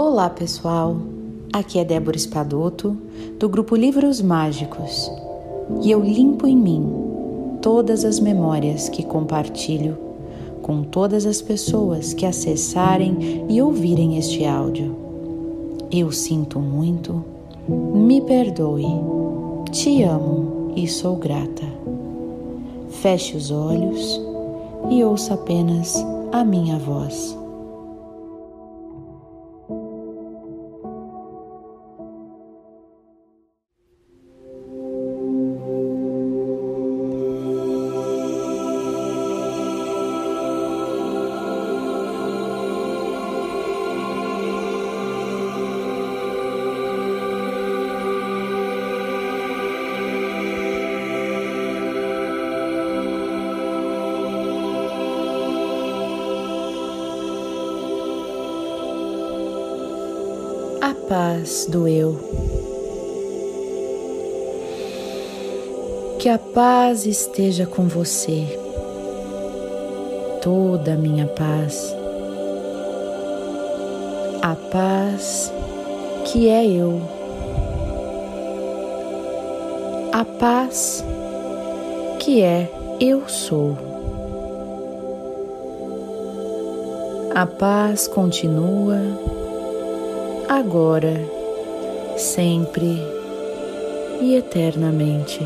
Olá, 0.00 0.30
pessoal. 0.30 0.96
Aqui 1.52 1.76
é 1.80 1.84
Débora 1.84 2.16
Espadoto, 2.16 2.96
do 3.36 3.48
grupo 3.48 3.74
Livros 3.74 4.22
Mágicos, 4.22 5.10
e 5.82 5.90
eu 5.90 6.00
limpo 6.00 6.46
em 6.46 6.56
mim 6.56 6.88
todas 7.60 8.04
as 8.04 8.20
memórias 8.20 8.88
que 8.88 9.02
compartilho 9.02 9.98
com 10.62 10.84
todas 10.84 11.26
as 11.26 11.42
pessoas 11.42 12.14
que 12.14 12.24
acessarem 12.24 13.44
e 13.48 13.60
ouvirem 13.60 14.16
este 14.16 14.44
áudio. 14.44 14.94
Eu 15.90 16.12
sinto 16.12 16.60
muito, 16.60 17.24
me 17.68 18.20
perdoe, 18.20 18.86
te 19.72 20.04
amo 20.04 20.74
e 20.76 20.86
sou 20.86 21.16
grata. 21.16 21.66
Feche 22.88 23.36
os 23.36 23.50
olhos 23.50 24.20
e 24.90 25.02
ouça 25.02 25.34
apenas 25.34 25.96
a 26.30 26.44
minha 26.44 26.78
voz. 26.78 27.36
A 60.80 60.94
paz 60.94 61.66
do 61.68 61.88
eu. 61.88 62.16
Que 66.18 66.28
a 66.28 66.38
paz 66.38 67.06
esteja 67.06 67.66
com 67.66 67.88
você, 67.88 68.44
toda 70.40 70.94
a 70.94 70.96
minha 70.96 71.26
paz, 71.26 71.94
a 74.42 74.54
paz 74.70 75.52
que 76.24 76.48
é 76.48 76.66
eu, 76.66 77.00
a 80.12 80.24
paz 80.24 81.04
que 82.20 82.42
é 82.42 82.70
eu 83.00 83.28
sou. 83.28 83.76
A 87.34 87.46
paz 87.46 88.08
continua 88.08 88.98
agora, 90.48 91.14
sempre 92.16 92.98
e 94.20 94.34
eternamente. 94.34 95.40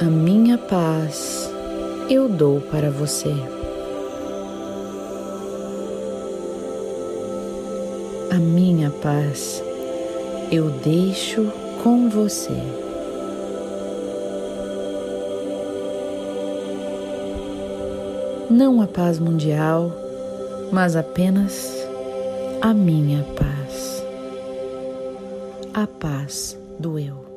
A 0.00 0.06
minha 0.06 0.56
paz 0.56 1.52
eu 2.08 2.26
dou 2.26 2.60
para 2.60 2.90
você. 2.90 3.34
A 8.30 8.36
minha 8.36 8.90
paz 8.90 9.62
eu 10.50 10.70
deixo 10.70 11.52
com 11.82 12.08
você. 12.08 12.89
Não 18.50 18.82
a 18.82 18.86
paz 18.86 19.20
mundial, 19.20 19.92
mas 20.72 20.96
apenas 20.96 21.72
a 22.60 22.74
minha 22.74 23.22
paz, 23.36 24.04
a 25.72 25.86
paz 25.86 26.58
do 26.76 26.98
eu. 26.98 27.29